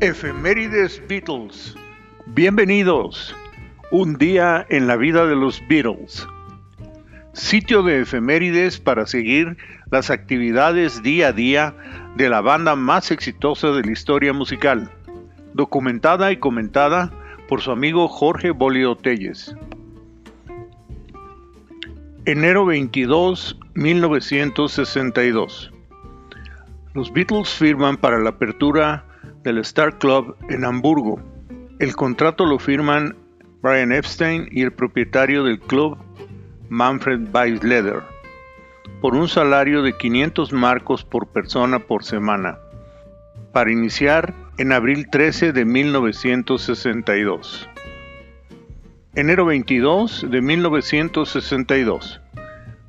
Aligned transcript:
Efemérides 0.00 1.02
Beatles. 1.08 1.74
Bienvenidos. 2.26 3.34
Un 3.90 4.18
día 4.18 4.66
en 4.68 4.86
la 4.86 4.96
vida 4.96 5.24
de 5.24 5.34
los 5.34 5.66
Beatles. 5.68 6.26
Sitio 7.32 7.82
de 7.82 8.02
efemérides 8.02 8.78
para 8.78 9.06
seguir 9.06 9.56
las 9.90 10.10
actividades 10.10 11.02
día 11.02 11.28
a 11.28 11.32
día 11.32 11.74
de 12.14 12.28
la 12.28 12.42
banda 12.42 12.76
más 12.76 13.10
exitosa 13.10 13.68
de 13.68 13.84
la 13.84 13.90
historia 13.90 14.34
musical. 14.34 14.90
Documentada 15.54 16.30
y 16.30 16.36
comentada 16.36 17.10
por 17.48 17.62
su 17.62 17.70
amigo 17.70 18.06
Jorge 18.06 18.50
Bolio 18.50 18.96
Telles. 18.96 19.56
Enero 22.26 22.66
22, 22.66 23.58
1962. 23.72 25.72
Los 26.92 27.10
Beatles 27.14 27.48
firman 27.48 27.96
para 27.96 28.18
la 28.18 28.28
apertura 28.28 29.05
del 29.46 29.58
Star 29.58 29.98
Club 29.98 30.36
en 30.48 30.64
Hamburgo. 30.64 31.20
El 31.78 31.94
contrato 31.94 32.44
lo 32.44 32.58
firman 32.58 33.14
Brian 33.62 33.92
Epstein 33.92 34.48
y 34.50 34.62
el 34.62 34.72
propietario 34.72 35.44
del 35.44 35.60
club, 35.60 35.96
Manfred 36.68 37.28
Weisleder, 37.32 38.02
por 39.00 39.14
un 39.14 39.28
salario 39.28 39.82
de 39.82 39.96
500 39.96 40.52
marcos 40.52 41.04
por 41.04 41.28
persona 41.28 41.78
por 41.78 42.02
semana, 42.02 42.58
para 43.52 43.70
iniciar 43.70 44.34
en 44.58 44.72
abril 44.72 45.08
13 45.10 45.52
de 45.52 45.64
1962. 45.64 47.68
Enero 49.14 49.44
22 49.44 50.26
de 50.28 50.42
1962. 50.42 52.20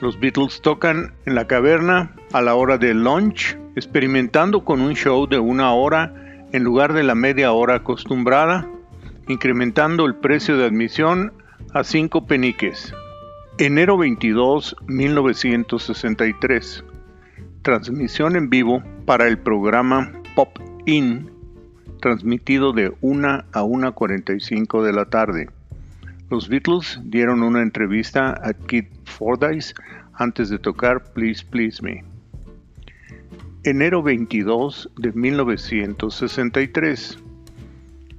Los 0.00 0.20
Beatles 0.20 0.60
tocan 0.60 1.14
en 1.24 1.34
la 1.34 1.46
caverna 1.46 2.14
a 2.34 2.42
la 2.42 2.56
hora 2.56 2.76
del 2.76 3.02
lunch, 3.02 3.56
experimentando 3.74 4.66
con 4.66 4.82
un 4.82 4.94
show 4.94 5.26
de 5.26 5.38
una 5.38 5.72
hora 5.72 6.18
en 6.52 6.64
lugar 6.64 6.92
de 6.92 7.02
la 7.02 7.14
media 7.14 7.52
hora 7.52 7.76
acostumbrada, 7.76 8.68
incrementando 9.26 10.06
el 10.06 10.14
precio 10.14 10.56
de 10.56 10.66
admisión 10.66 11.32
a 11.72 11.82
5 11.82 12.26
peniques. 12.26 12.94
Enero 13.58 13.96
22, 13.96 14.76
1963. 14.86 16.84
Transmisión 17.62 18.36
en 18.36 18.50
vivo 18.50 18.82
para 19.06 19.28
el 19.28 19.38
programa 19.38 20.12
Pop 20.34 20.58
In, 20.84 21.30
transmitido 22.00 22.72
de 22.72 22.92
1 23.00 23.28
a 23.28 23.62
1.45 23.62 24.82
de 24.82 24.92
la 24.92 25.06
tarde. 25.06 25.48
Los 26.30 26.48
Beatles 26.48 27.00
dieron 27.04 27.42
una 27.42 27.62
entrevista 27.62 28.38
a 28.42 28.52
Kid 28.52 28.86
Fordyce 29.04 29.74
antes 30.14 30.50
de 30.50 30.58
tocar 30.58 31.12
Please 31.12 31.44
Please 31.44 31.82
Me 31.82 32.11
enero 33.64 34.02
22 34.02 34.90
de 34.96 35.12
1963. 35.12 37.16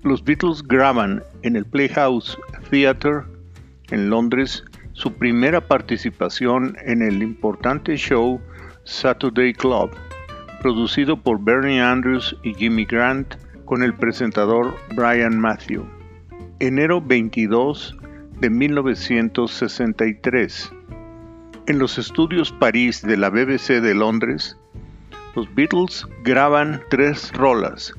Los 0.03 0.23
Beatles 0.23 0.63
graban 0.63 1.22
en 1.41 1.58
el 1.58 1.66
Playhouse 1.66 2.38
Theatre 2.69 3.23
en 3.91 4.09
Londres 4.09 4.64
su 4.94 5.11
primera 5.11 5.67
participación 5.67 6.77
en 6.86 7.02
el 7.02 7.21
importante 7.21 7.97
show 7.97 8.39
Saturday 8.86 9.52
Club, 9.53 9.89
producido 10.61 11.21
por 11.21 11.44
Bernie 11.44 11.81
Andrews 11.81 12.38
y 12.44 12.53
Jimmy 12.53 12.86
Grant 12.86 13.36
con 13.66 13.83
el 13.83 13.94
presentador 13.94 14.73
Brian 14.95 15.38
Matthew. 15.39 15.86
Enero 16.59 17.02
22 17.02 17.97
de 18.39 18.49
1963. 18.49 20.71
En 21.67 21.80
los 21.80 21.97
estudios 21.97 22.53
París 22.53 23.02
de 23.02 23.17
la 23.17 23.30
BBC 23.30 23.81
de 23.81 23.94
Londres, 23.94 24.58
los 25.36 25.53
Beatles 25.56 26.06
graban 26.23 26.81
tres 26.89 27.31
rolas, 27.34 27.94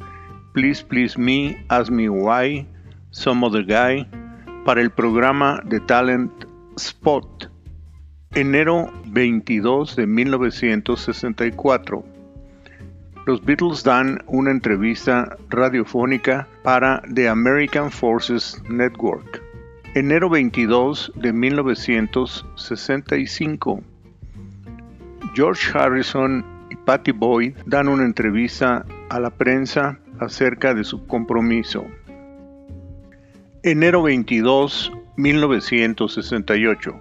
Please 0.52 0.84
Please 0.84 1.18
Me, 1.18 1.64
Ask 1.68 1.90
Me 1.90 2.08
Why, 2.08 2.66
Some 3.10 3.44
Other 3.46 3.64
Guy, 3.64 4.06
para 4.64 4.80
el 4.80 4.90
programa 4.90 5.60
de 5.64 5.80
Talent 5.80 6.30
Spot, 6.76 7.50
enero 8.34 8.92
22 9.06 9.96
de 9.96 10.06
1964. 10.06 12.04
Los 13.26 13.44
Beatles 13.44 13.82
dan 13.82 14.22
una 14.26 14.50
entrevista 14.50 15.36
radiofónica 15.48 16.46
para 16.62 17.00
The 17.14 17.26
American 17.28 17.90
Forces 17.90 18.62
Network. 18.68 19.42
Enero 19.94 20.28
22 20.28 21.10
de 21.16 21.32
1965. 21.32 23.82
George 25.34 25.76
Harrison 25.76 26.53
Patty 26.84 27.12
Boyd 27.12 27.54
dan 27.64 27.88
una 27.88 28.04
entrevista 28.04 28.84
a 29.08 29.18
la 29.18 29.30
prensa 29.30 29.98
acerca 30.20 30.74
de 30.74 30.84
su 30.84 31.06
compromiso. 31.06 31.86
Enero 33.62 34.02
22, 34.02 34.92
1968. 35.16 37.00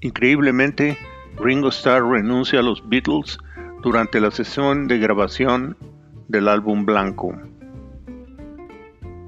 Increíblemente, 0.00 0.98
Ringo 1.38 1.68
Starr 1.68 2.04
renuncia 2.04 2.58
a 2.58 2.62
los 2.62 2.82
Beatles 2.88 3.38
durante 3.82 4.20
la 4.20 4.32
sesión 4.32 4.88
de 4.88 4.98
grabación 4.98 5.76
del 6.26 6.48
álbum 6.48 6.84
blanco. 6.84 7.32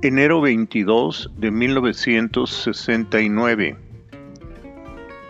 Enero 0.03 0.41
22 0.41 1.31
de 1.37 1.53
1969. 1.53 3.77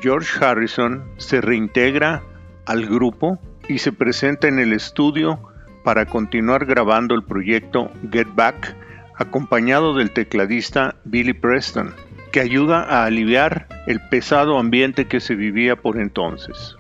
George 0.00 0.44
Harrison 0.44 1.04
se 1.18 1.42
reintegra 1.42 2.22
al 2.64 2.86
grupo 2.86 3.38
y 3.68 3.78
se 3.78 3.92
presenta 3.92 4.48
en 4.48 4.58
el 4.58 4.72
estudio 4.72 5.38
para 5.84 6.06
continuar 6.06 6.66
grabando 6.66 7.14
el 7.14 7.22
proyecto 7.22 7.92
Get 8.10 8.26
Back, 8.34 8.74
acompañado 9.16 9.94
del 9.94 10.10
tecladista 10.10 10.96
Billy 11.04 11.34
Preston, 11.34 11.94
que 12.32 12.40
ayuda 12.40 12.82
a 12.82 13.04
aliviar 13.04 13.68
el 13.86 14.00
pesado 14.08 14.58
ambiente 14.58 15.06
que 15.06 15.20
se 15.20 15.34
vivía 15.34 15.76
por 15.76 15.98
entonces. 15.98 16.76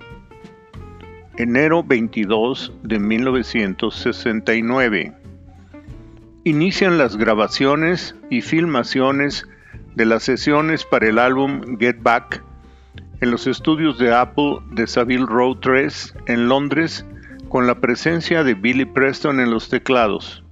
Enero 1.36 1.84
22 1.84 2.72
de 2.82 2.98
1969. 2.98 5.12
Inician 6.44 6.96
las 6.98 7.16
grabaciones 7.16 8.14
y 8.30 8.40
filmaciones 8.40 9.46
de 9.94 10.06
las 10.06 10.22
sesiones 10.24 10.84
para 10.84 11.08
el 11.08 11.18
álbum 11.18 11.78
Get 11.78 12.02
Back 12.02 12.42
en 13.20 13.30
los 13.30 13.46
estudios 13.46 13.98
de 13.98 14.14
Apple 14.14 14.58
de 14.70 14.86
Savile 14.86 15.26
Row 15.26 15.56
3 15.56 16.14
en 16.26 16.48
Londres 16.48 17.04
con 17.48 17.66
la 17.66 17.76
presencia 17.76 18.44
de 18.44 18.54
Billy 18.54 18.84
Preston 18.84 19.40
en 19.40 19.50
los 19.50 19.68
teclados, 19.68 20.44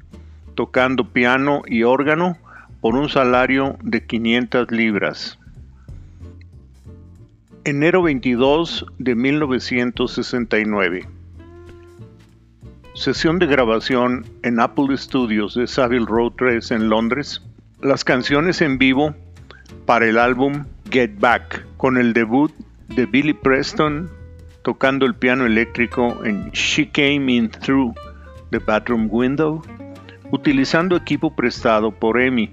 tocando 0.54 1.04
piano 1.04 1.62
y 1.66 1.84
órgano 1.84 2.38
por 2.81 2.97
un 2.97 3.09
salario 3.09 3.77
de 3.82 4.04
500 4.04 4.71
libras. 4.71 5.38
Enero 7.65 8.03
22 8.03 8.87
de 8.98 9.15
1969. 9.15 11.09
Sesión 12.94 13.38
de 13.38 13.47
grabación 13.47 14.25
en 14.43 14.59
Apple 14.59 14.97
Studios 14.97 15.54
de 15.54 15.66
Savile 15.66 16.06
Row 16.06 16.31
3 16.31 16.71
en 16.71 16.88
Londres. 16.88 17.43
Las 17.83 18.04
canciones 18.04 18.62
en 18.62 18.78
vivo 18.78 19.15
para 19.84 20.06
el 20.06 20.19
álbum 20.19 20.65
Get 20.91 21.19
Back, 21.19 21.66
con 21.76 21.97
el 21.97 22.12
debut 22.12 22.52
de 22.88 23.06
Billy 23.06 23.32
Preston 23.32 24.08
tocando 24.66 25.06
el 25.06 25.14
piano 25.14 25.47
eléctrico 25.47 26.24
en 26.24 26.50
She 26.50 26.91
Came 26.91 27.32
In 27.32 27.48
Through 27.48 27.94
the 28.50 28.58
Bathroom 28.58 29.08
Window, 29.10 29.62
utilizando 30.32 30.97
equipo 30.97 31.36
prestado 31.36 31.92
por 31.92 32.20
Amy, 32.20 32.52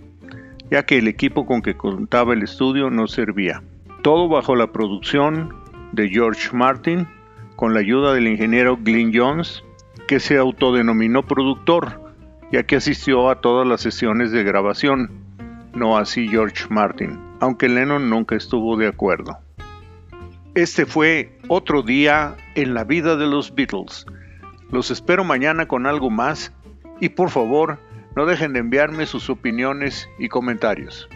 ya 0.69 0.85
que 0.85 0.99
el 0.99 1.07
equipo 1.07 1.47
con 1.47 1.63
que 1.63 1.75
contaba 1.75 2.33
el 2.33 2.43
estudio 2.43 2.91
no 2.91 3.07
servía. 3.07 3.63
Todo 4.03 4.27
bajo 4.27 4.55
la 4.55 4.71
producción 4.71 5.55
de 5.91 6.07
George 6.07 6.49
Martin, 6.53 7.07
con 7.55 7.73
la 7.73 7.79
ayuda 7.79 8.13
del 8.13 8.27
ingeniero 8.27 8.77
Glyn 8.79 9.11
Jones, 9.11 9.63
que 10.07 10.19
se 10.19 10.37
autodenominó 10.37 11.23
productor, 11.23 11.99
ya 12.51 12.61
que 12.61 12.75
asistió 12.75 13.31
a 13.31 13.41
todas 13.41 13.67
las 13.67 13.81
sesiones 13.81 14.31
de 14.31 14.43
grabación, 14.43 15.09
no 15.73 15.97
así 15.97 16.27
George 16.27 16.65
Martin 16.69 17.32
aunque 17.43 17.67
Lennon 17.67 18.09
nunca 18.09 18.37
estuvo 18.37 18.77
de 18.77 18.87
acuerdo. 18.87 19.37
Este 20.55 20.85
fue 20.85 21.37
otro 21.49 21.81
día 21.81 22.37
en 22.55 22.73
la 22.73 22.85
vida 22.85 23.17
de 23.17 23.27
los 23.27 23.53
Beatles. 23.53 24.05
Los 24.71 24.91
espero 24.91 25.25
mañana 25.25 25.67
con 25.67 25.85
algo 25.85 26.09
más 26.09 26.53
y 27.01 27.09
por 27.09 27.31
favor 27.31 27.79
no 28.15 28.25
dejen 28.25 28.53
de 28.53 28.59
enviarme 28.59 29.05
sus 29.05 29.29
opiniones 29.29 30.07
y 30.19 30.29
comentarios. 30.29 31.09